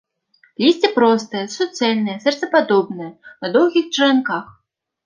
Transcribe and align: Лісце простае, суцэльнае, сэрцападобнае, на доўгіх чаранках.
Лісце 0.63 0.89
простае, 0.95 1.43
суцэльнае, 1.57 2.17
сэрцападобнае, 2.27 3.11
на 3.45 3.57
доўгіх 3.59 3.85
чаранках. 3.95 4.55